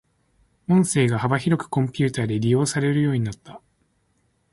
[0.67, 3.61] 音声が幅広くコンピュータで利用されるようになった。